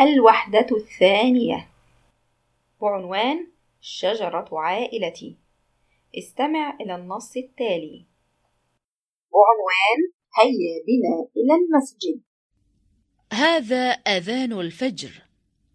الوحدة 0.00 0.66
الثانية. 0.76 1.70
بعنوان 2.80 3.46
شجرة 3.80 4.48
عائلتي. 4.52 5.36
استمع 6.18 6.76
إلى 6.80 6.94
النص 6.94 7.36
التالي. 7.36 8.06
بعنوان 9.32 10.00
هيا 10.38 10.84
بنا 10.86 11.28
إلى 11.36 11.54
المسجد. 11.54 12.20
هذا 13.32 13.90
أذان 13.90 14.52
الفجر. 14.52 15.22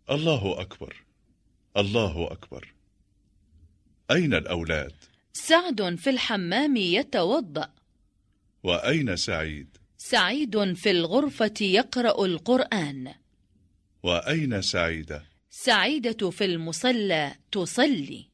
الله 0.10 0.62
أكبر. 0.62 1.06
الله 1.78 2.32
أكبر. 2.32 2.74
أين 4.12 4.34
الأولاد؟ 4.34 4.94
سعد 5.34 5.96
في 5.96 6.10
الحمام 6.10 6.76
يتوضأ. 6.76 7.70
وأين 8.64 9.16
سعيد؟ 9.16 9.78
سعيد 9.98 10.74
في 10.74 10.92
الغرفة 10.92 11.54
يقرأ 11.62 12.26
القرآن. 12.26 13.14
وأين 14.06 14.62
سعيدة؟ 14.62 15.24
سعيدة 15.50 16.30
في 16.30 16.46
المصلى 16.46 17.36
تصلي. 17.52 18.30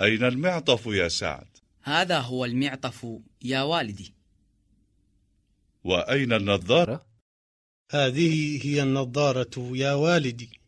أين 0.00 0.24
المعطف 0.24 0.86
يا 0.86 1.08
سعد؟ 1.08 1.48
هذا 1.82 2.18
هو 2.18 2.44
المعطف 2.44 3.06
يا 3.42 3.62
والدي. 3.62 4.14
وأين 5.84 6.32
النظارة؟ 6.32 7.06
هذه 7.90 8.66
هي 8.66 8.82
النظارة 8.82 9.76
يا 9.76 9.92
والدي. 9.92 10.60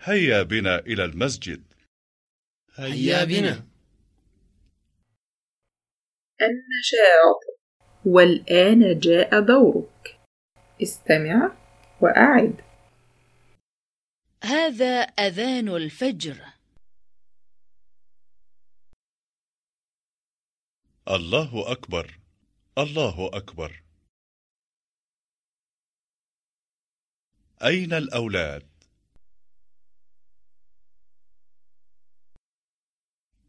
هيا 0.00 0.42
بنا 0.42 0.78
إلى 0.78 1.04
المسجد. 1.04 1.62
هيا 2.74 3.24
بنا. 3.24 3.66
النشاط. 6.40 7.40
والآن 8.04 8.98
جاء 8.98 9.40
دورك. 9.40 10.20
استمع 10.82 11.56
وأعد. 12.00 12.65
هذا 14.46 15.00
أذان 15.00 15.68
الفجر 15.68 16.52
الله 21.08 21.72
أكبر 21.72 22.20
الله 22.78 23.30
أكبر 23.36 23.82
أين 27.62 27.92
الأولاد؟ 27.92 28.68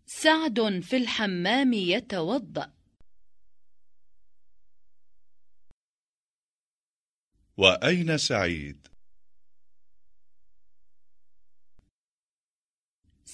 سعد 0.05 0.79
في 0.79 0.97
الحمام 0.97 1.73
يتوضأ 1.73 2.73
وأين 7.57 8.17
سعيد؟ 8.17 8.96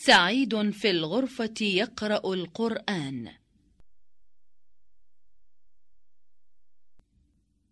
سعيد 0.05 0.69
في 0.71 0.89
الغرفة 0.89 1.53
يقرأ 1.61 2.33
القرآن 2.33 3.35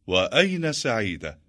وأين 0.07 0.73
سعيدة؟ 0.73 1.39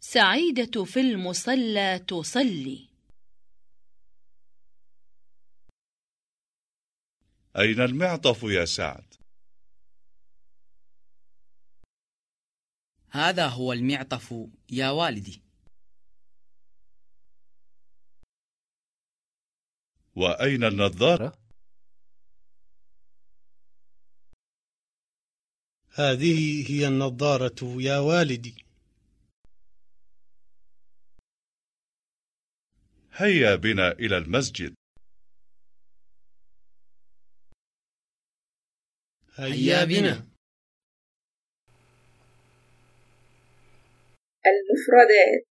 سعيدة 0.00 0.84
في 0.84 1.00
المصلى 1.00 1.98
تصلي 2.08 2.88
أين 7.56 7.80
المعطف 7.80 8.42
يا 8.42 8.64
سعد؟ 8.64 9.14
هذا 13.10 13.46
هو 13.46 13.72
المعطف 13.72 14.34
يا 14.70 14.90
والدي 14.90 15.43
وأين 20.16 20.64
النظارة؟ 20.64 21.38
هذه 25.94 26.70
هي 26.70 26.88
النظارة 26.88 27.82
يا 27.82 27.98
والدي. 27.98 28.64
هيا 33.12 33.56
بنا 33.56 33.92
إلى 33.92 34.18
المسجد. 34.18 34.74
هيا 39.36 39.84
بنا. 39.84 40.28
المفردات. 44.46 45.46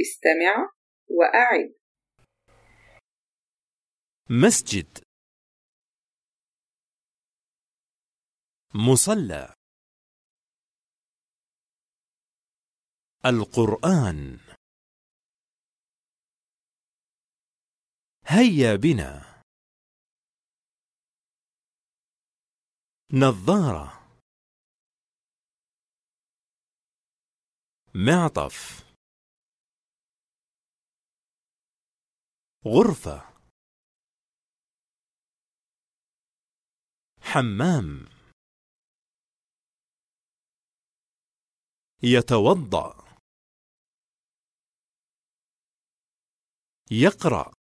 استمع 0.00 0.70
وأعد. 1.08 1.74
مسجد. 4.30 5.04
مصلى. 8.74 9.54
القرآن. 13.26 14.38
هيا 18.26 18.76
بنا. 18.76 19.42
نظارة. 23.12 23.98
معطف. 27.94 28.84
غرفة. 32.64 33.37
حمام. 37.32 38.08
يتوضأ. 42.02 43.04
يقرأ. 46.90 47.52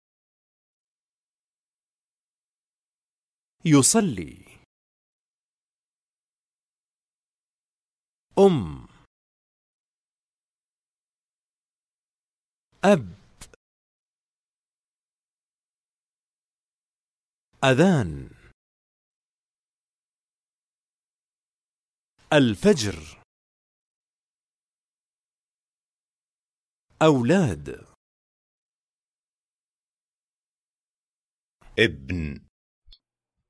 يصلي. 3.66 4.46
أم. 8.40 8.88
أب. 12.86 13.14
أذان. 17.64 18.37
الفجر. 22.34 23.22
أولاد. 27.02 27.88
ابن. 31.80 32.47